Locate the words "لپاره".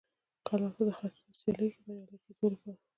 2.53-2.79